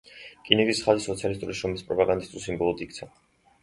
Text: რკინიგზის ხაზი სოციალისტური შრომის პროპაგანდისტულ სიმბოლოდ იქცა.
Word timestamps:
რკინიგზის 0.45 0.81
ხაზი 0.87 1.05
სოციალისტური 1.05 1.59
შრომის 1.61 1.87
პროპაგანდისტულ 1.93 2.47
სიმბოლოდ 2.51 2.87
იქცა. 2.91 3.15